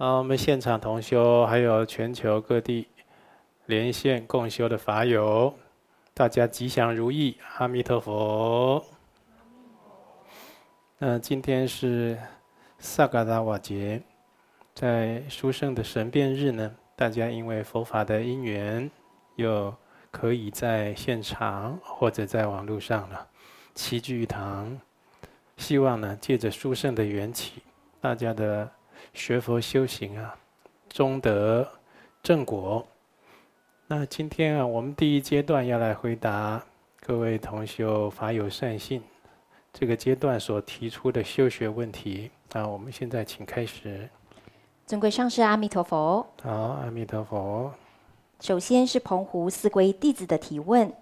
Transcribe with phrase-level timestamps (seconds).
[0.00, 2.88] 啊，我们现场同修，还有全球各地
[3.66, 5.54] 连线共修的法友，
[6.14, 8.82] 大家吉祥如意，阿弥陀佛。
[10.96, 12.18] 那今天是
[12.78, 14.00] 萨嘎达瓦节，
[14.74, 18.90] 在殊胜的神变日呢，大家因为佛法的因缘，
[19.36, 19.74] 又
[20.10, 23.28] 可以在现场或者在网络上了
[23.74, 24.80] 齐聚一堂。
[25.58, 27.60] 希望呢，借着殊胜的缘起，
[28.00, 28.66] 大家的
[29.12, 30.36] 学佛修行啊，
[30.88, 31.66] 终得
[32.22, 32.86] 正果。
[33.86, 36.62] 那今天啊，我们第一阶段要来回答
[37.00, 39.02] 各位同修法有善信
[39.72, 42.30] 这个阶段所提出的修学问题。
[42.52, 44.08] 那我们现在请开始。
[44.86, 46.26] 尊贵上师阿弥陀佛。
[46.42, 47.72] 好，阿弥陀佛。
[48.40, 50.92] 首先是澎湖四皈弟子的提问。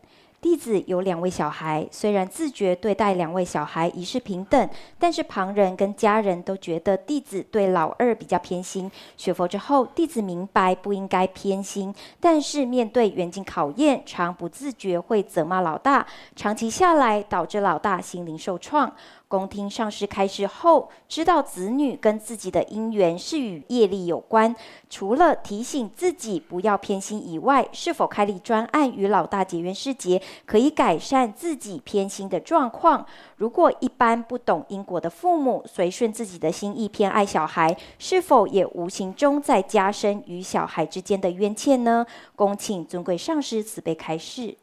[0.41, 8.89] 弟子有两位小孩，虽然自觉对待两位小孩一视平等，但是旁人跟家人都觉得弟子对老二比较偏心。
[9.17, 18.95] 学佛之后，弟子明白不应该偏心，但是面对远近考验，常不自觉会责骂老大，长期下来导致老大心灵受创。
[19.29, 24.57] 恭听上师开示后，知道子女跟自己的因缘是与业力有关。
[24.89, 33.05] 除了提醒自己不要偏心以外，是否开立专案与老大结缘释结，可以改善自己偏心的状况？
[33.37, 42.07] 如果一般不懂因果的父母随顺自己的心意偏爱小孩，是否也无形中在加深与小孩之间的冤欠呢？
[42.35, 44.57] 恭请尊贵上师慈悲开示。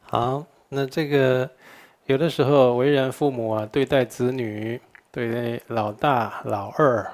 [0.00, 1.48] 好，那这个。
[2.06, 7.04] 有的时候，为人父母啊，对待子女，对待老大、老二，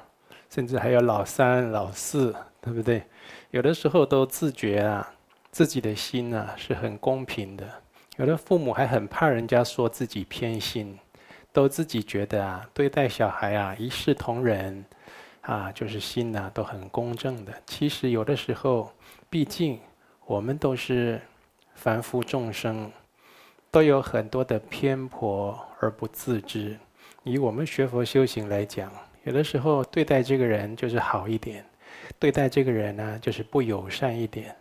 [0.50, 3.02] 甚至还有老三、老四，对不对？
[3.52, 5.14] 有的时候都自觉啊，
[5.50, 7.66] 自己的心啊是很公平的。
[8.18, 10.98] 有的父母还很怕人家说自己偏心，
[11.54, 14.84] 都自己觉得啊，对待小孩啊一视同仁，
[15.40, 17.52] 啊，就是心呐都很公正的。
[17.66, 18.92] 其实有的时候，
[19.30, 19.80] 毕竟
[20.26, 21.18] 我们都是
[21.74, 22.92] 凡夫众生。
[23.72, 26.76] 都有很多的偏颇而不自知。
[27.24, 28.92] 以我们学佛修行来讲，
[29.24, 31.64] 有的时候对待这个人就是好一点，
[32.18, 34.54] 对待这个人呢就是不友善一点，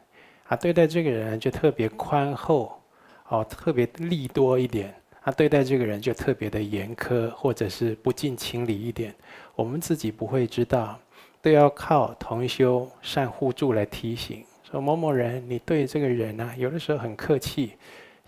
[0.47, 2.81] 啊，对待这个人就特别宽厚，
[3.27, 9.13] 哦，特别利多一点，啊，对待这个人就特别的严苛，或者是不近情理一点。
[9.55, 10.97] 我们自己不会知道，
[11.41, 17.73] 都要靠同修善互助来提醒，说某某人，你对这个人呢，有的时候很客气。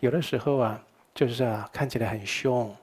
[0.04, 0.78] 有的时候啊，
[1.16, 2.76] 就是啊，看起来很凶，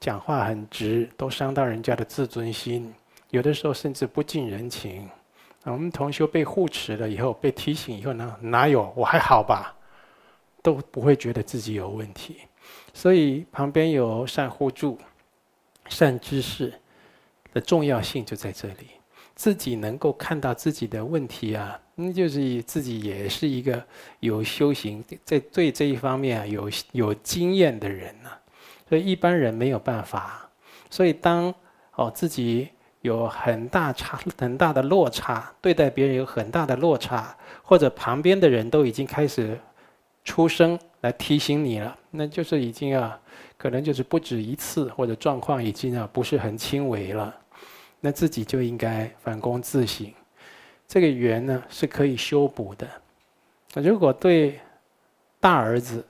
[0.00, 2.92] 讲话很直，都伤到人家的自尊心。
[3.30, 5.08] 有的时候甚至不近人情。
[5.62, 9.72] 啊我们同修被护持了以后，被提醒以后呢，哪有我还好吧？
[10.64, 12.38] 都不会觉得自己有问题。
[12.92, 14.98] 所以旁边有善互助、
[15.88, 16.74] 善知识
[17.52, 18.88] 的重要性就在这里。
[19.34, 21.80] 自己能够看到自己的问题啊。
[21.96, 23.80] 那就是自己也是一个
[24.18, 28.30] 有修行，在对这一方面啊有有经验的人呐，
[28.88, 30.50] 所以一般人没有办法。
[30.90, 31.54] 所以当
[31.94, 32.68] 哦自己
[33.02, 39.56] 有很大差很大的落差，对待别人有很大的落差，或者旁边的人都已经开始
[40.24, 43.20] 出声来提醒你了，那就是已经啊
[43.56, 47.32] 可能就是不止一次，或者状况已经啊不是很轻微了，
[48.04, 50.12] 那自己就应该反躬自省。
[50.86, 52.86] 这个缘呢是可以修补的。
[53.80, 54.60] 如果对
[55.40, 56.04] 大儿子，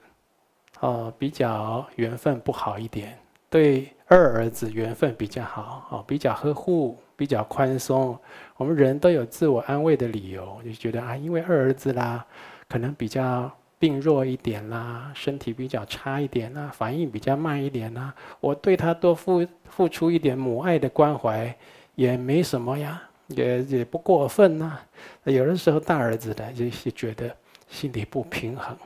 [0.80, 3.16] 哦比较缘分不好一点，
[3.48, 8.18] 对二儿子缘分比较好，哦比较呵护，比较宽松。
[8.56, 12.26] 我们人都有自我安慰的理由，就觉得啊，因为二儿子啦，
[12.68, 21.56] 可能比较病弱一点啦，身体比较差一点啦，反应比较慢一点啦，我对他多付付出一点母爱的关怀，
[21.94, 23.02] 也没什么呀。
[23.28, 24.78] 也也不过分呐、
[25.24, 27.34] 有的时候大儿子的，就是觉得
[27.68, 28.76] 心里不平衡，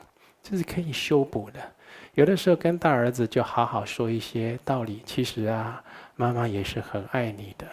[0.41, 1.59] 这是可以修补的。
[2.13, 5.83] 有的时候跟大儿子就好好说一些道理，其实啊，
[6.15, 7.67] 妈妈也是很爱你的，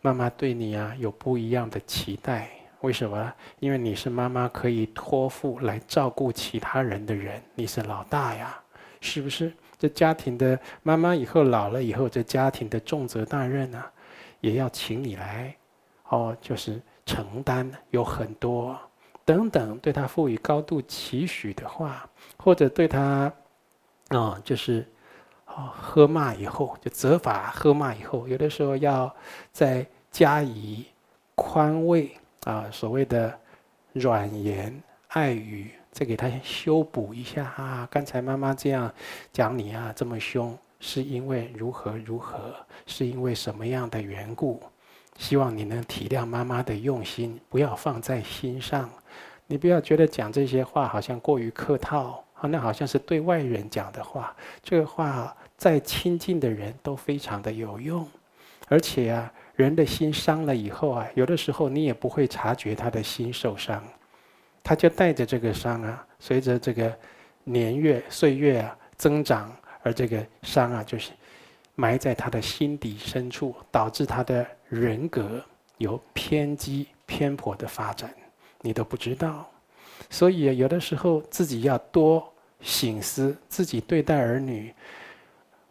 [0.00, 2.48] 妈妈对你啊有不一样的期待。
[2.82, 3.32] 为什么？
[3.58, 8.58] 因为你是妈妈可以托付来照顾其他人的人，你是老大呀，
[9.00, 9.52] 是不是？
[9.76, 13.90] 这家庭的妈妈以后老了以后，这家庭的重责大任啊，
[14.40, 15.54] 也要请你来。
[16.08, 18.76] 哦，就是承担有很多
[19.24, 23.32] 等等，对他赋予高度期许的话，或者对他，
[24.08, 24.84] 啊、就是，
[25.46, 29.14] 哦，喝骂以后就责罚，喝骂以后，有的时候要
[29.52, 30.84] 再加以
[31.36, 32.10] 宽慰
[32.42, 33.38] 啊，所谓的
[33.92, 37.86] 软言爱语，再给他修补一下啊。
[37.88, 38.92] 刚才妈妈这样
[39.32, 42.56] 讲你啊，这么凶，是因为如何如何，
[42.86, 44.60] 是因为什么样的缘故？
[45.18, 48.90] 希望你能体谅妈妈的用心，不要放在心上。
[49.46, 54.34] 你不要觉得讲这些话好像过于客套，啊，那好像是对外人讲的话。
[54.62, 58.08] 这个话再亲近的人都非常的有用，
[58.68, 63.84] 而且啊，人的心伤了以后啊，有的时候你也不会察觉他的心受伤，
[64.62, 66.96] 他就带着这个伤啊，随着这个
[67.44, 71.12] 年月岁月啊增长，而这个伤啊就是。
[71.76, 75.42] 埋在他的心底深处，导致他的人格
[75.78, 78.14] 有偏激、偏颇的发展，
[78.60, 79.48] 你都不知道。
[80.10, 82.30] 所以有的时候自己要多
[82.60, 84.74] 省思，自己对待儿女。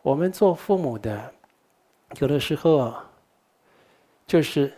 [0.02, 1.32] 我们做父母的，
[2.20, 2.92] 有的时候
[4.26, 4.74] 就是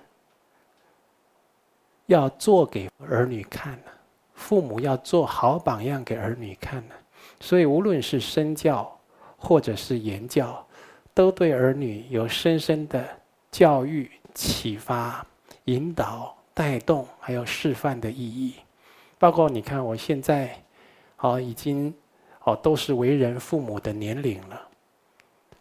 [2.08, 3.92] 要做给儿女看的，
[4.34, 6.96] 父母要做好榜样给儿女看的。
[7.40, 9.00] 所以无论是身教
[9.42, 10.66] 或者是言教。
[11.14, 13.06] 都对儿女有深深的
[13.52, 15.28] 教育、启发、
[15.66, 18.54] 引导、带动，还有示范的意义。
[19.20, 20.58] 包括你看，我现在，
[21.18, 21.94] 哦，已经，
[22.46, 24.70] 哦，都是为人父母的年龄了。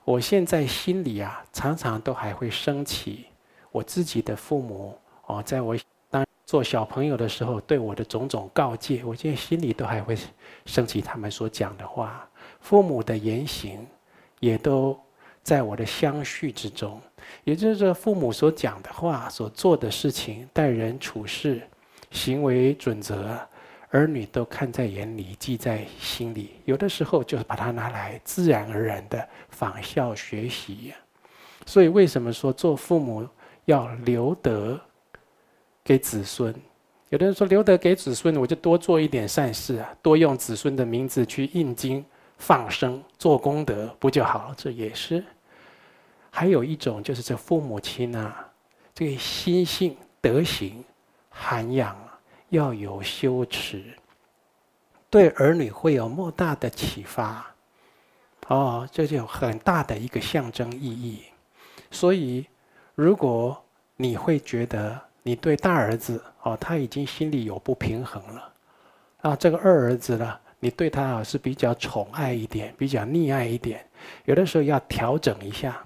[0.05, 3.27] 我现在心里啊，常常都还会升起
[3.73, 5.77] 我自己的父母，哦，在我
[6.09, 10.17] 当做小朋友的时候对我的种种告诫，我现在心里都还会
[10.65, 12.30] 升起他们所讲的话。
[12.61, 13.87] 父母的言行，
[14.39, 14.99] 也都。
[15.43, 17.01] 在我的相续之中，
[17.45, 21.63] 也就是，父母所讲的话、所做的事情、待人处事、
[22.11, 23.39] 行为准则，
[23.89, 26.51] 儿女都看在眼里、记在心里。
[26.67, 30.93] 有的时候就是把它拿来自然而然的仿效学习。
[31.65, 33.27] 所以，为什么说做父母
[33.65, 34.79] 要留德
[35.83, 36.55] 给子孙？
[37.09, 42.05] 有的人说留德给子孙，我就多做一点善事啊，多用子孙的名字去印经。
[42.41, 44.55] 放生做功德不就好了？
[44.57, 45.23] 这也是。
[46.31, 48.49] 还有一种就是这父母亲啊，
[48.95, 50.83] 这个心性德行
[51.29, 51.97] 涵养
[52.49, 53.85] 要有修持，
[55.11, 57.47] 对儿女会有莫大的启发。
[58.49, 61.25] 哦，这就很大的一个象征意义。
[61.91, 62.47] 所以，
[62.95, 63.63] 如果
[63.97, 68.53] 你会觉得你对大儿子哦，他已经心里有不平衡了，
[69.23, 70.39] 啊，这个二儿子呢？
[70.61, 73.85] 你对他啊是比较宠爱一点，比较溺爱一点，
[74.27, 75.83] 有的时候要调整一下。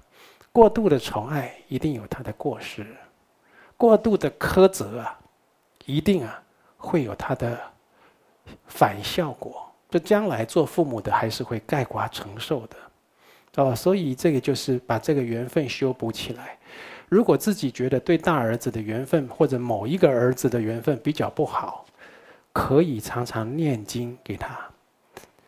[0.51, 2.85] 过度的宠爱一定有他的过失，
[3.75, 5.19] 过度的苛责啊，
[5.85, 6.41] 一定啊
[6.77, 7.59] 会有他的
[8.67, 9.69] 反效果。
[9.89, 12.75] 这将来做父母的还是会概括承受的，
[13.63, 16.57] 哦，所以这个就是把这个缘分修补起来。
[17.07, 21.84] 如果自己觉得对大儿子的缘分或者某一个儿子的缘分比较不好，
[22.55, 24.57] 可以常常念经给他，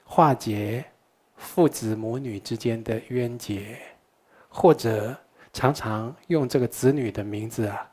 [0.03, 0.83] 化解
[1.37, 3.79] 父子母女之间的冤结，
[4.49, 5.15] 或者
[5.53, 7.89] 常常用这个子女的名字啊，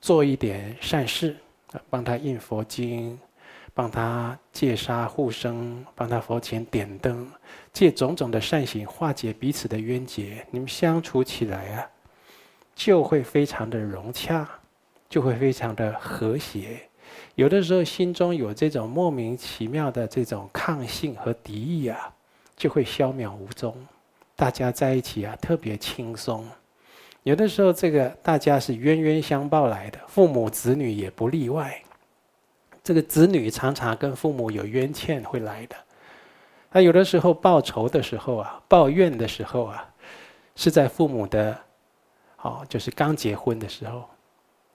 [0.00, 1.36] 做一点善事，
[1.90, 3.18] 帮他印佛经，
[3.74, 7.28] 帮他戒杀护生，帮他佛前点灯，
[7.72, 11.90] 借种种的善行化解彼此的冤结，你们相处起来啊，
[12.76, 14.48] 就会非常的融洽，
[15.08, 16.88] 就会非常的和谐。
[17.34, 22.12] 有的时候心中有这种莫名其妙的这种抗性和敌意啊，
[22.56, 23.74] 就会消渺无踪。
[24.36, 26.46] 大家在一起啊，特别轻松。
[27.22, 31.80] 有的时候这个大家是冤冤相报来的，父母子女也不例外。
[32.84, 35.76] 这个子女常常跟父母有冤欠会来的。
[36.70, 39.88] 他有的时候报仇的时候啊，报怨的时候啊，
[40.54, 41.58] 是在父母的，
[42.42, 44.04] 哦，就是刚结婚的时候，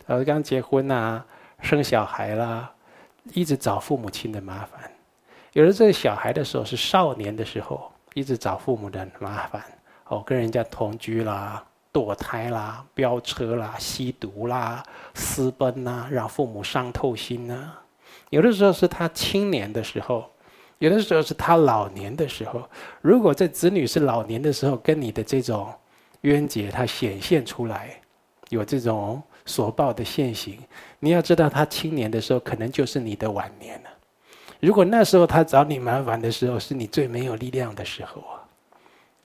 [0.07, 1.23] 呃，刚结婚啊。
[1.61, 2.71] 生小孩啦，
[3.33, 4.89] 一直找父母亲的麻烦。
[5.53, 9.61] 有的这个小孩的时候是少年的时候，一直找父母的麻烦。
[10.05, 14.83] 哦，跟人家同居啦，堕胎啦，飙车啦，吸毒啦，
[15.13, 17.73] 私奔呐，让父母伤透心呐。
[18.29, 20.29] 有的时候是他青年的时候，
[20.77, 22.69] 有的时候是他老年的时候。
[23.01, 25.73] 如果这子女是老年的时候，跟你的这种
[26.21, 27.99] 冤结他显现出来，
[28.49, 29.21] 有这种。
[29.47, 30.59] 所报的现行，
[30.99, 33.89] 你要知道，他青年的时候可能就是你的晚年了。
[34.59, 38.45] 如果那时候他找你麻烦的时候，是你最没有力量的时候啊，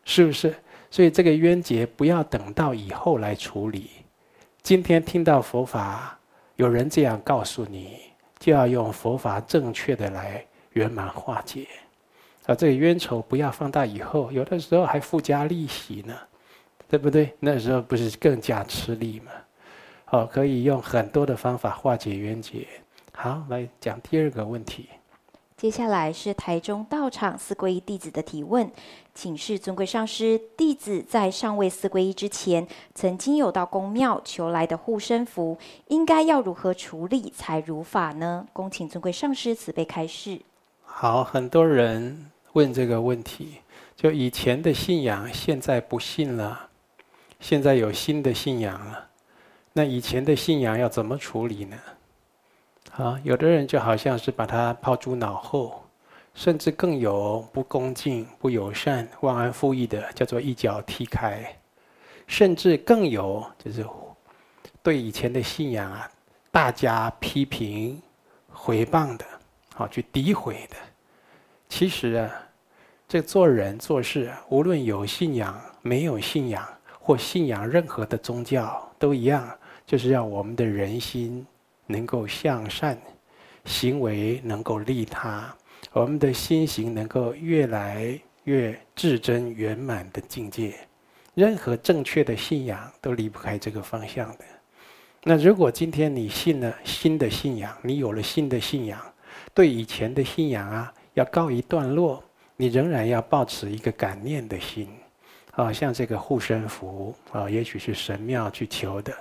[0.04, 0.54] 是不是？
[0.90, 3.90] 所以这个冤结不要等到以后来处理。
[4.62, 6.18] 今天听到佛法，
[6.56, 7.98] 有人这样告诉你，
[8.38, 11.66] 就要用佛法正确的来圆满化解。
[12.46, 16.14] 啊，这个冤仇不要放到以后，有的时候还附加利息呢，
[16.88, 17.32] 对不对？
[17.40, 19.32] 那时候不是更加吃力吗？
[20.12, 22.66] 哦，可以用很多的方法化解冤结。
[23.14, 24.86] 好，来讲第二个问题。
[25.56, 28.70] 接下来是台中道场四皈依弟子的提问：
[29.14, 35.56] 请示尊贵上师，弟子在尚未四皈依之前，曾经有到公庙求来的护身符，
[35.88, 38.46] 应该要如何处理才如法呢？
[38.52, 40.42] 恭请尊贵上师慈悲开示。
[40.84, 43.60] 好，很多人问这个问题，
[43.96, 46.68] 就以前的信仰，现在不信了，
[47.40, 49.08] 现在有新的信仰了，
[49.72, 51.76] 那以前的信仰要怎么处理呢？
[52.96, 55.78] 啊，有的人就好像是把它抛诸脑后。
[56.34, 61.42] 甚至更有不恭敬、不友善、忘恩负义的，叫做一脚踢开；
[62.26, 63.84] 甚至更有就是
[64.82, 66.10] 对以前的信仰啊，
[66.50, 68.00] 大加批评、
[68.48, 69.26] 毁谤的，
[69.74, 70.76] 好去诋毁的。
[71.68, 72.30] 其实啊，
[73.06, 76.66] 这做人做事，无论有信仰、没有信仰，
[76.98, 79.46] 或信仰任何的宗教，都一样，
[79.92, 81.46] 就是让我们的人心
[81.86, 82.98] 能够向善，
[83.66, 85.54] 行为能够利他。
[85.92, 90.72] 我们的心行能够越来越至真圆满的境界，
[91.34, 94.44] 任何正确的信仰都离不开这个方向的。
[95.24, 98.98] 那如果今天你信了新的信仰，你有了新的信仰，
[99.52, 102.24] 对以前的信仰啊要告一段落，
[102.56, 104.88] 你仍然要抱持一个感念的心，
[105.50, 109.12] 啊，像这个护身符啊，也许是神庙去求的。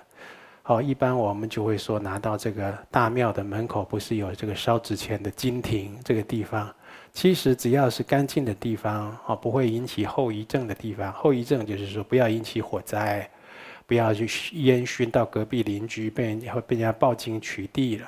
[0.63, 6.71] 好，一般我们就会说，拿到这个大庙的门口，不是有这个烧纸钱的金亭这个地方？
[7.11, 11.11] 其实只要是干净的地方，哦，不会引起后遗症的地方。
[11.13, 13.27] 后遗症就是说，不要引起火灾，
[13.87, 18.07] 不要去烟熏到隔壁邻居，被人家会被人家报警取缔了，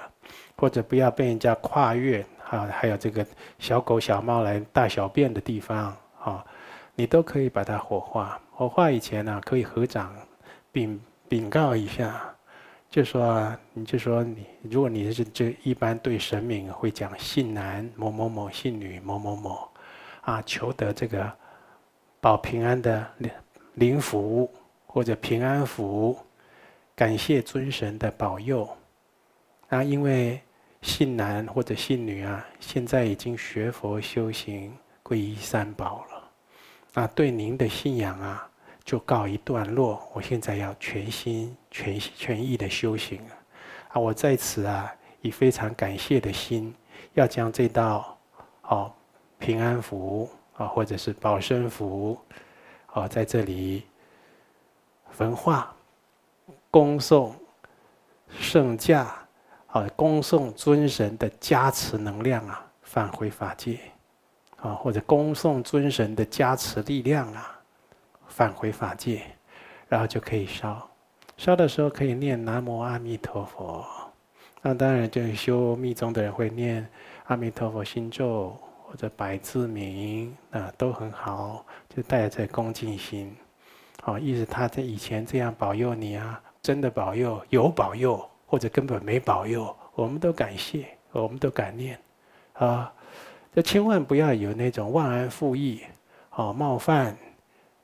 [0.55, 3.25] 或者不要被人家跨越啊，还有这个
[3.57, 5.93] 小狗小猫来大小便的地方
[6.23, 6.45] 啊，
[6.93, 8.39] 你都可以把它火化。
[8.51, 10.15] 火化以前呢，可以合掌
[10.71, 12.29] 禀禀告一下。
[12.93, 19.67] 就说，你就说你，如果你是这一般对神明会讲信男某某某，信女某某某，
[20.21, 21.33] 啊，求得这个
[22.21, 23.31] 保平安的灵
[23.73, 24.47] 灵符
[24.85, 26.15] 或者平安符，
[26.95, 28.69] 感谢尊神的保佑。
[29.69, 30.39] 啊，因为
[30.83, 34.71] 信男或者信女啊，现在已经学佛修行，
[35.01, 36.29] 皈依三宝了，
[36.93, 38.47] 啊，对您的信仰啊。
[38.85, 40.01] 就告一段落。
[40.13, 43.19] 我现在要全心全全意的修行
[43.89, 43.99] 啊！
[43.99, 46.73] 我在此啊，以非常感谢的心，
[47.13, 48.17] 要将这道
[48.63, 48.91] 哦
[49.39, 52.17] 平安符啊，或者是保身符
[52.87, 53.83] 啊，在这里
[55.11, 55.73] 焚化，
[56.69, 57.35] 恭送
[58.29, 59.15] 圣驾
[59.67, 63.79] 啊，恭送尊神的加持能量啊，返回法界
[64.57, 67.59] 啊，或者恭送尊神的加持力量啊。
[68.35, 69.21] 返回法界，
[69.87, 70.89] 然后就可以烧。
[71.37, 73.85] 烧的时候可以念南无阿弥陀佛。
[74.63, 76.87] 那当然，就是修密宗的人会念
[77.25, 81.63] 阿弥陀佛心咒或者百字明，啊，都很好。
[81.95, 83.35] 就带着恭敬心，
[84.01, 91.99] 好，意思他在以前这样保佑你啊，真的保佑，有保佑或者根本没保佑，我们都感谢，我们都感念，
[92.53, 92.91] 啊，
[93.53, 95.83] 这千万不要有那种忘恩负义，
[96.31, 97.15] 啊，冒犯。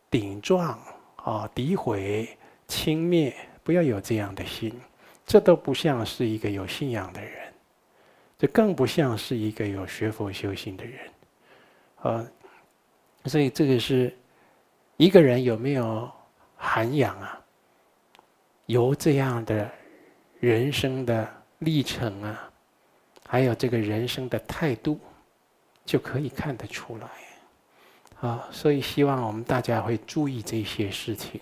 [0.10, 0.80] 顶撞
[1.18, 2.38] 啊，诋毁、
[2.68, 4.74] 轻蔑，不要有这样的心，
[5.26, 7.54] 这都不像是一个有信仰的人，
[8.38, 11.00] 这更不像是一个有学佛修行的人，
[12.02, 12.26] 啊，
[13.26, 14.16] 所以这个是
[14.98, 16.10] 一个人有没有
[16.56, 17.40] 涵养啊，
[18.66, 19.70] 由这样的
[20.40, 21.28] 人生的
[21.60, 22.52] 历程啊，
[23.28, 25.00] 还有这个人生的态度，
[25.86, 27.08] 就可以看得出来。
[28.22, 31.40] 啊，所以希望我们大家会注意这些事情，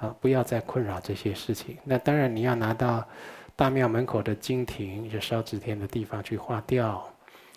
[0.00, 1.78] 啊，不要再困扰这些事情。
[1.84, 3.06] 那当然，你要拿到
[3.54, 7.08] 大庙门口的金亭，就烧纸钱的地方去化掉，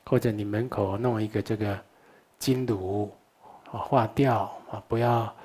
[0.05, 1.79] 或者你门口弄一个这个
[2.37, 3.11] 金炉，
[3.71, 5.35] 啊，化掉啊，不要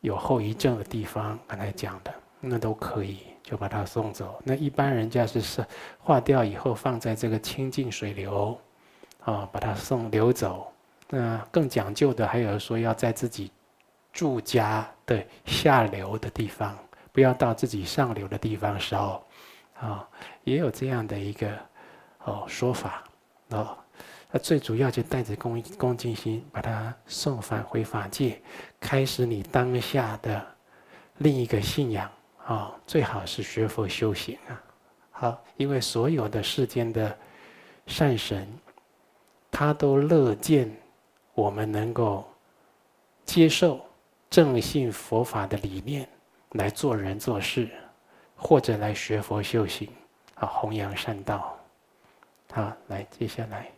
[0.00, 4.40] 有后遗症的地方，刚才讲的那都可以，就把它送走。
[4.44, 5.66] 那一般人家是是
[5.98, 8.56] 化掉以后放在这个清净水流，
[9.24, 10.72] 啊，把它送流走。
[11.10, 13.50] 那更讲究的还有说要在自己
[14.12, 16.76] 住家的下流的地方，
[17.12, 19.24] 不要到自己上流的地方烧，
[19.80, 20.06] 啊，
[20.44, 21.50] 也有这样的一个
[22.24, 23.04] 哦说法
[23.48, 23.76] 哦。
[24.30, 28.38] 那最主要就带着恭恭敬心，把它送返回法界，
[28.78, 30.44] 开始你当下的
[31.16, 32.10] 另一个信仰
[32.44, 34.62] 啊，最好是学佛修行啊。
[35.10, 37.16] 好，因为所有的世间的
[37.86, 38.46] 善神，
[39.50, 40.70] 他都乐见。
[41.38, 42.28] 我们能够
[43.24, 43.80] 接受
[44.28, 46.08] 正信佛法的理念
[46.54, 47.70] 来做人做事，
[48.34, 49.88] 或者来学佛修行，
[50.34, 51.56] 啊，弘扬善道。
[52.52, 53.70] 好，来接下来。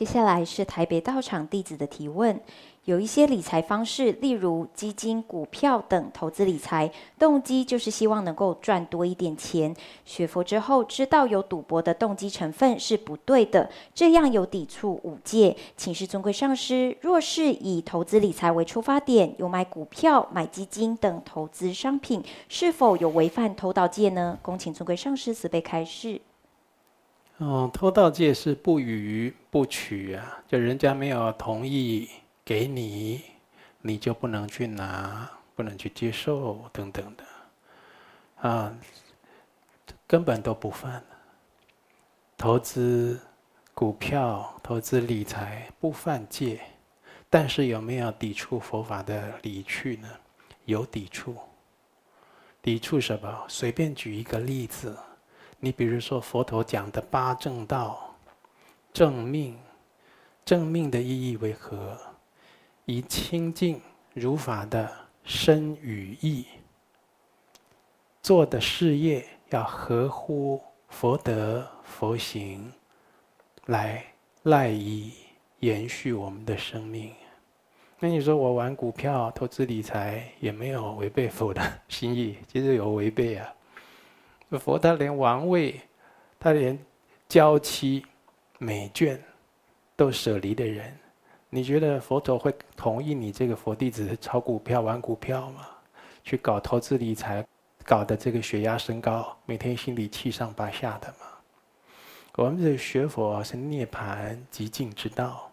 [0.00, 2.40] 接下来是台北道场弟子的提问。
[2.86, 9.76] 有一些理财方式，例如基金、股票等投资理财，动机就是希望能够赚多一点钱。
[10.06, 15.54] 学佛之后，知道有赌博的动机成分是不对的，这样有抵触五戒。
[15.76, 24.38] 请示尊贵上师，若是以投资理财为出发点，有买股票、买基金等投资商品，是否有违反偷盗戒呢？
[24.40, 26.22] 恭请尊贵上师慈悲开示。
[27.40, 32.08] 哦，偷盗戒是不予不取啊，就人家没有同意。
[32.42, 33.20] 给你，
[33.80, 38.76] 你就不能去拿，不能去接受，等等的，啊，
[40.04, 41.00] 根本都不犯。
[42.36, 43.20] 投资
[43.72, 46.60] 股票、投资理财不犯戒，
[47.28, 50.08] 但是有没有抵触佛法的理趣呢？
[50.64, 51.36] 有抵触。
[52.60, 53.44] 抵触什么？
[53.46, 54.98] 随便举一个例子，
[55.60, 58.16] 你比如说佛陀讲的八正道、
[58.92, 59.58] 正命，
[60.44, 61.96] 正命的意义为何？
[62.86, 63.80] 以清净
[64.14, 64.90] 如法的
[65.22, 66.46] 身语意
[68.22, 72.72] 做的事业，要合乎佛德佛行，
[73.66, 74.04] 来
[74.44, 75.12] 赖以
[75.60, 77.14] 延续我们的生命。
[77.98, 83.54] 那你说我玩股票、投资理财，也没有违背佛的 心意，其实有违背啊。
[84.58, 85.80] 佛他连王位，
[86.38, 86.78] 他连
[87.28, 88.04] 娇妻
[88.58, 89.18] 美眷
[89.96, 90.96] 都舍离的人。
[91.48, 95.66] 你觉得佛陀会同意你这个佛弟子炒股票、玩股票吗？
[96.22, 97.44] 去搞投资理财，
[97.84, 101.26] 搞得这个血压升高，每天心里七上八下的吗？
[102.36, 105.50] 我们这学佛是涅槃极静之道，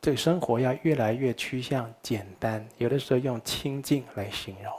[0.00, 4.72] 这个生活要越来越趋向简单，有的时候用清净来形容。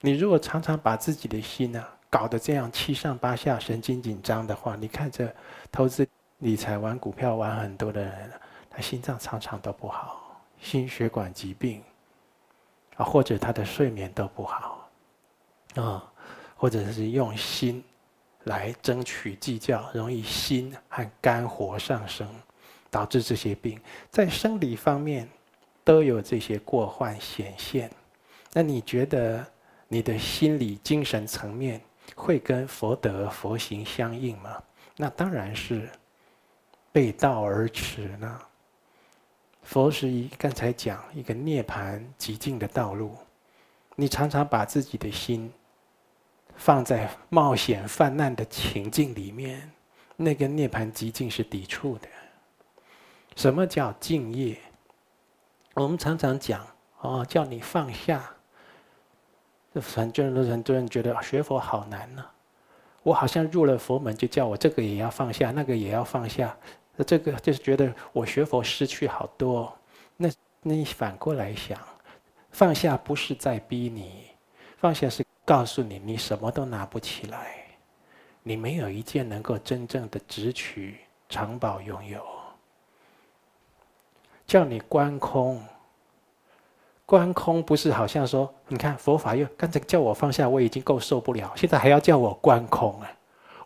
[0.00, 5.34] 你如果常常把自己的心呢、啊、搞得这样七上八下、神经紧张的话，你看这
[5.70, 6.06] 投资
[6.40, 8.30] 理财、玩股票玩很多的人。
[8.74, 11.82] 他心脏常常都不好，心血管疾病，
[12.96, 14.90] 啊，或者他的睡眠都不好，
[15.74, 16.10] 啊，
[16.56, 17.84] 或者是用心
[18.44, 22.26] 来争取计较，容易心和肝火上升，
[22.90, 23.78] 导致这些病，
[24.10, 25.28] 在生理方面
[25.84, 27.90] 都有这些过患显现。
[28.54, 29.46] 那你觉得
[29.86, 31.78] 你的心理精神层面
[32.14, 34.62] 会跟佛德佛行相应吗？
[34.96, 35.88] 那当然是
[36.92, 38.40] 背道而驰呢。
[39.62, 43.16] 佛是一刚才讲一个涅槃极境的道路，
[43.96, 45.52] 你常常把自己的心
[46.56, 49.70] 放在冒险犯难的情境里面，
[50.16, 52.08] 那个涅槃极境是抵触的。
[53.36, 54.58] 什么叫敬业？
[55.74, 56.66] 我们常常讲
[57.00, 58.34] 哦，叫你放下。
[59.80, 62.24] 很多人很多人觉得学佛好难呢，
[63.02, 66.56] 我好像入了佛门，就叫我这个也要放下，那个也要放下。
[66.94, 69.72] 那这个就是觉得我学佛失去好多，
[70.16, 70.28] 那
[70.62, 71.78] 那你反过来想，
[72.50, 74.26] 放下不是在逼你，
[74.76, 77.64] 放下是告诉你你什么都拿不起来，
[78.42, 80.98] 你没有一件能够真正的执取
[81.30, 82.22] 长保拥有，
[84.46, 85.62] 叫你观空，
[87.12, 93.12] 观空不是好像说，你看佛法又刚才叫我放下，我已经够受不了，现在还要叫我观空啊。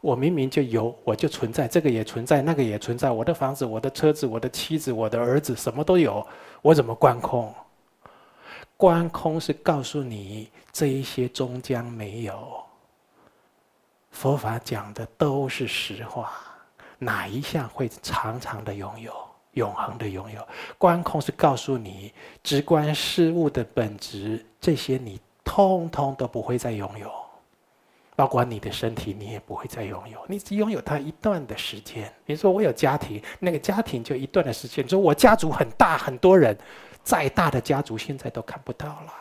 [0.01, 3.09] 我明明就有，我就存在，这个也存在，那个也存在。
[3.09, 6.27] 我的房子、我的车子、我的妻子、我的儿子，什么都有。
[6.61, 7.55] 我怎么观空？
[8.77, 12.37] 观空是告诉你这一些终将没有。
[14.11, 16.33] 佛法讲的都是实话，
[16.99, 19.13] 哪一项会常常的拥有、
[19.57, 20.47] 永恒的拥有？
[20.79, 27.11] 观空是告诉你直观事物的本质，这些你通通都不会再拥有。
[28.15, 32.11] 包括你的身体，你也不会再拥有，你只拥有它一段的时间。
[32.25, 34.83] 比如说，我有家庭，那个家庭就一段的时间。
[34.83, 36.57] 你说我家族很大，很多人，
[37.03, 39.13] 再大的家族现在都看不到了。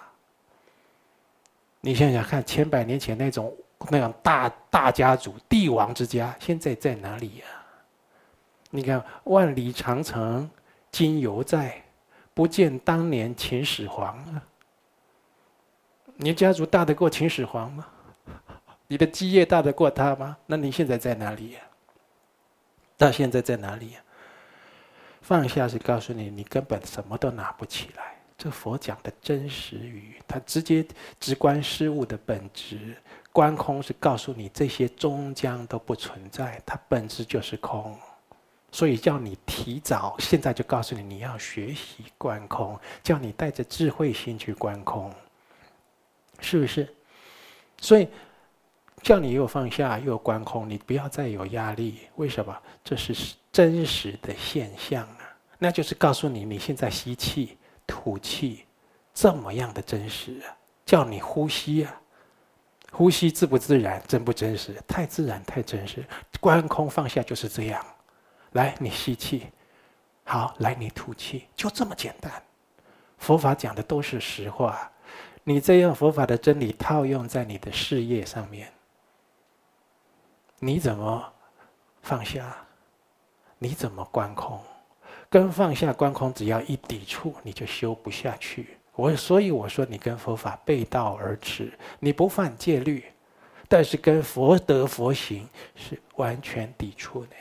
[1.81, 3.53] 你想想看，千百年前那种
[3.89, 7.45] 那样大大家族、帝王之家，现在在哪里呀？
[8.75, 10.49] 你看万里长城
[10.91, 11.81] 今犹在，
[12.33, 14.43] 不见当年秦始皇啊。
[16.17, 17.87] 你家族大得过秦始皇吗？
[18.87, 20.37] 你的基业大得过他吗？
[20.45, 21.59] 那你现在在哪里呀？
[22.97, 24.01] 到现在在哪里呀？
[25.21, 28.15] 放下是告诉你，你根本什么都拿不起来。
[28.37, 30.85] 这佛讲的真实语，他直接
[31.19, 32.95] 直观事物的本质。
[33.31, 37.97] 观空是告诉你，这些终将都不存在，它本质就是空。
[38.75, 45.13] 所以叫你提早，现在就告诉你，你要学习观空，叫你带着智慧心去观空，
[46.41, 46.93] 是不是？
[47.79, 48.05] 所以。
[49.03, 51.99] 叫你又放下又观空，你不要再有压力。
[52.15, 52.57] 为什么？
[52.83, 58.65] 这是真实的现象啊，那就是告诉你你现在吸气、吐气
[59.13, 60.57] 这么样的真实啊，
[60.87, 62.01] 叫你呼吸啊，
[62.91, 64.73] 呼吸自不自然、真不真实？
[64.87, 66.03] 太自然、太真实。
[66.39, 67.85] 观空放下就是这样。
[68.55, 69.47] 来，你吸气，
[70.23, 72.31] 好，来你吐气，就这么简单。
[73.17, 74.89] 佛法讲的都是实话，
[75.43, 78.71] 你这样佛法的真理套用在你的事业上面，
[80.59, 81.33] 你怎么
[82.01, 82.55] 放下？
[83.59, 84.57] 你怎么观空？
[85.29, 88.77] 跟放下观空只要一抵触，你就修不下去。
[88.93, 93.03] 我所以我说你跟佛法背道而驰，你不犯戒律，
[93.67, 97.35] 但是跟佛德佛行是完全抵触的。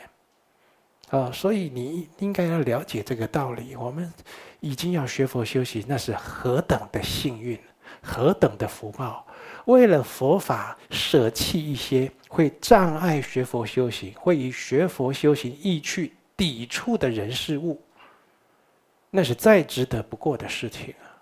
[1.15, 3.77] 啊，所以你应该要了解这个道理。
[3.77, 4.13] 我们
[4.59, 7.57] 已经要学佛修行，那是何等的幸运，
[8.03, 9.25] 何等的福报。
[9.67, 17.81] 为了佛法舍弃一些会障碍学佛修行、会以学佛修行意去抵触的人事物，
[19.09, 21.15] 那是再值得不过的事情啊！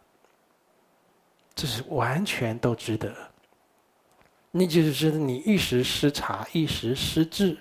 [1.54, 3.14] 这是完全都值得。
[4.50, 7.58] 你就是你一时失察、一时失智，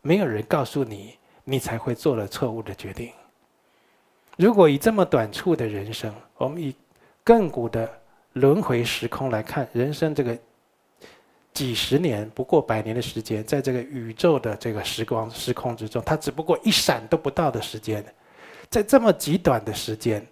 [0.00, 3.12] 没有人告诉你，你才会做了错误的决定。
[4.36, 6.74] 如果以这么短促的人生，我们以
[7.24, 7.88] 亘古的。
[8.34, 10.36] 轮回时空来看，人生这个
[11.52, 18.04] 几十年不过百年的时间，在这个宇宙的这个时光时空之中，它只不过一闪都不到的时间，
[18.68, 20.26] 在这么极短的时间，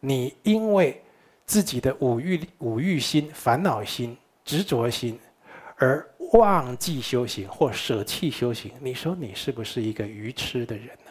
[0.00, 0.98] 你因为
[1.44, 5.20] 自己的五欲、五欲心、烦恼心、执着心
[5.76, 11.10] 而忘记修行或舍弃修行，你说你是不是一个愚痴的人呢？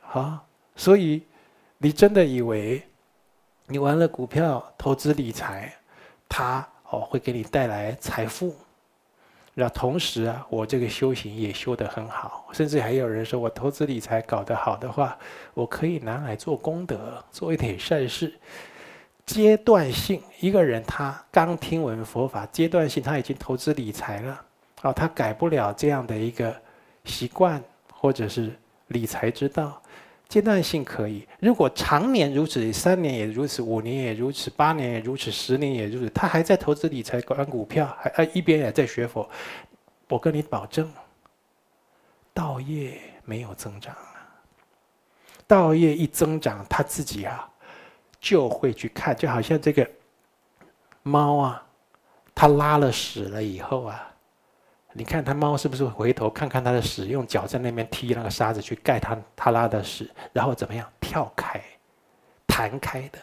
[0.00, 1.22] 好，所以
[1.78, 2.82] 你真的以为？
[3.66, 5.74] 你玩了股票投资理财，
[6.28, 8.54] 它哦会给你带来财富，
[9.54, 15.18] 然后同时啊，我这个修行也修得很好，甚至还有人说我投资理财搞得好的话，
[15.52, 18.32] 我可以拿来做功德，做一点善事。
[19.26, 24.40] 阶段性，一个人他刚听闻佛法，阶段性他已经投资理财了，
[24.82, 26.54] 哦，他改不了这样的一个
[27.04, 27.62] 习惯
[27.92, 28.56] 或者是
[28.88, 29.82] 理财之道。
[30.28, 39.28] 阶段性可以，如果常年如此，三年也如此，五年也如此，八年也如此，十年也如此，他还在投资理财、管股票，还一边也在学佛，
[40.08, 40.92] 我跟你保证，
[42.34, 44.14] 道业没有增长啊。
[45.46, 47.48] 道业一增长，他自己啊
[48.20, 49.88] 就会去看，就好像这个
[51.02, 51.66] 猫啊，
[52.34, 54.12] 它拉了屎了以后啊。
[54.98, 61.62] 你看它猫是不是回头看看它的屎，用脚在那边踢那个沙子去盖它它拉的屎，然后怎么样跳开、
[62.46, 63.18] 弹开的？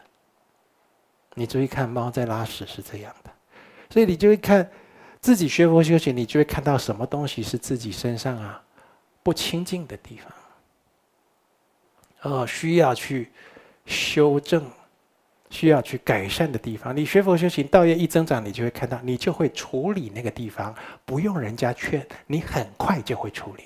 [1.33, 3.31] 你注意看猫在拉屎是这样的，
[3.89, 4.69] 所以你就会看
[5.19, 8.63] 自己学佛修行，你就会看到什么东西是自己身上啊
[9.23, 10.19] 不清净的地
[12.21, 13.31] 方，哦，需要去
[13.87, 14.63] 修正。
[15.53, 20.73] 需要去改善的地方，你学佛修行，道业一增长，你就会看到，你就会处理那个地方，
[21.05, 23.65] 不用人家劝，你很快就会处理。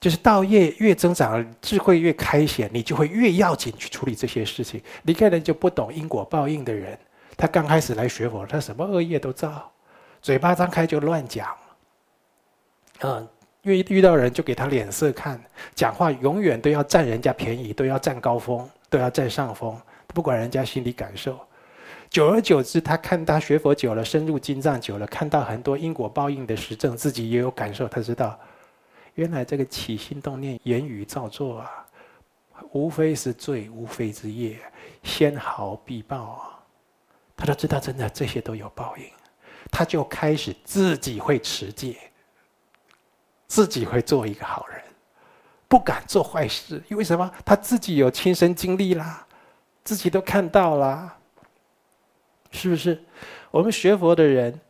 [0.00, 4.80] 就是道业越增长，智慧越开显，你就会越要紧去处理这些事情。
[5.02, 6.98] 离开人就不懂因果报应的人，
[7.36, 9.70] 他刚开始来学佛，他什么恶业都造，
[10.22, 11.46] 嘴巴张开就乱讲，
[13.00, 13.28] 嗯，
[13.62, 15.38] 遇遇到人就给他脸色看，
[15.74, 19.78] 讲话永远都要占人家便宜，都要占高峰，都要占上风。
[20.16, 21.38] 不管人家心理感受，
[22.08, 27.86] 久而久之，他看他学佛久了，深入经藏久了，看到很多因果报应的实证，自己也有感受。
[27.86, 28.40] 他知道，
[29.16, 31.86] 原来这个起心动念、言语造作啊，
[32.72, 34.58] 无非是罪，无非是业，
[35.02, 36.64] 先毫必报啊。
[37.36, 39.04] 他都知道，真的这些都有报应，
[39.70, 41.94] 他就开始自己会持戒，
[43.46, 44.80] 自己会做一个好人，
[45.68, 46.82] 不敢做坏事。
[46.88, 47.30] 因为什么？
[47.44, 49.25] 他自己有亲身经历啦。
[49.86, 51.16] 自己都看到了，
[52.50, 53.00] 是不是？
[53.52, 54.60] 我们学佛的人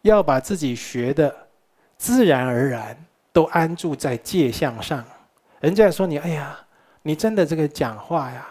[0.00, 1.48] 要把自己学的
[1.98, 2.96] 自然而然
[3.30, 5.04] 都安住在戒相上。
[5.60, 6.58] 人家说你，哎呀，
[7.02, 8.48] 你真的这个讲话呀，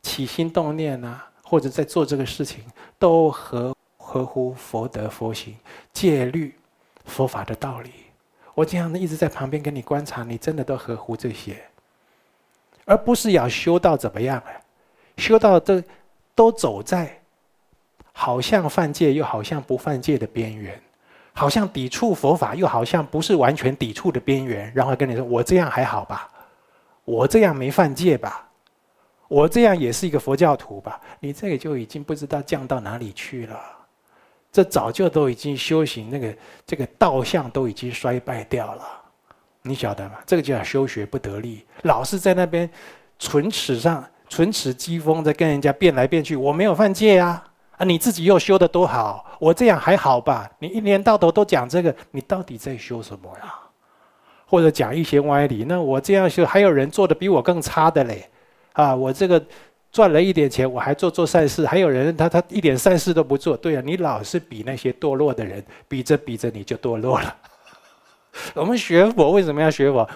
[0.00, 2.62] 起心动念啊，或者在做这个事情，
[2.96, 5.56] 都合合乎佛德佛行
[5.92, 6.54] 戒律
[7.04, 7.90] 佛法的道理。
[8.54, 11.64] 我这样一直在旁边跟你观察，你真的都合乎这些，
[12.84, 14.52] 而不是要修到怎么样啊？
[15.18, 15.82] 修到这，
[16.34, 17.20] 都走在
[18.12, 20.80] 好像犯戒又好像不犯戒的边缘，
[21.34, 26.30] 好像抵触佛法又好像不是完全抵触的边缘，然后跟你说：“我这样还好吧？
[27.04, 28.48] 我这样没犯戒吧？
[29.28, 33.60] 我这样也是一个佛教徒吧？”你这个就已经不知道降到哪里去了。
[34.50, 36.34] 这早就都已经修行那个
[36.66, 38.82] 这个道相都已经衰败掉了，
[39.62, 40.16] 你晓得吗？
[40.26, 42.68] 这个叫修学不得力，老是在那边
[43.18, 46.36] 唇齿上唇齿讥讽，在跟人家辩来辩去。
[46.36, 47.44] 我没有犯戒啊，
[47.76, 50.50] 啊，你自己又修得多好，我这样还好吧？
[50.58, 53.54] 你一年到头都讲这个，你到底在修什么呀？
[54.46, 55.64] 或者讲一些歪理？
[55.64, 58.28] 那我这样修，还有人做的比我更差的嘞，
[58.72, 59.42] 啊，我这个。
[59.90, 63.56] 赚了一点钱，我还做做善事，还有人他他一点善事都不做。
[63.56, 67.34] 对啊，你老是比那些堕落的人，比着比着你就堕落了。
[68.52, 70.06] 我们学佛为什么要学佛？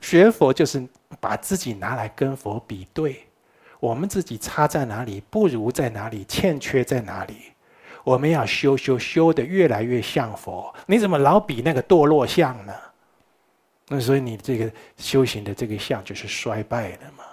[0.00, 0.82] 学佛就是
[1.20, 3.22] 把自己拿来跟佛比对，
[3.80, 7.52] 我们自己差在哪里，不如在哪里，欠缺在哪里，
[8.04, 10.74] 我们要修修修得越来越像佛。
[10.86, 12.74] 你怎么老比那个堕落相呢？
[13.88, 17.24] 那所以你这个修行的这个相就是衰败了嘛。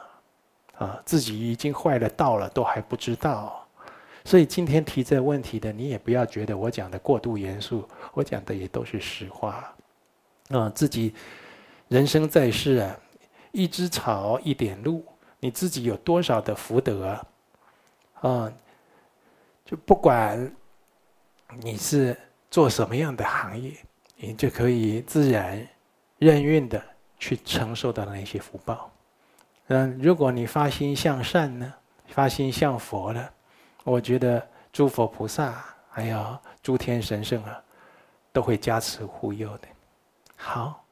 [0.86, 3.65] 啊，自己已经坏了道了，都还不知道，
[4.25, 9.73] 所以今天提这问题的，你也不要觉得我讲的过度严肃，我讲的也都是实话。
[10.49, 11.13] 啊，自己
[11.88, 12.99] 人生在世啊，
[13.53, 15.01] 一枝草，一点露，
[15.45, 17.23] 你自己有多少的福德
[18.15, 18.51] 啊？
[19.63, 20.51] 就不管
[21.60, 22.17] 你是
[22.49, 23.71] 做什么样的行业，
[24.15, 25.63] 你就可以自然
[26.17, 26.84] 任运的
[27.19, 28.91] 去承受到那些福报。
[29.67, 31.71] 嗯，如果你发心向善呢，
[32.08, 33.29] 发心向佛呢，
[33.84, 37.62] 我觉得诸佛菩萨还有诸天神圣啊，
[38.34, 39.67] 都会加持护佑的。
[40.36, 40.84] 好。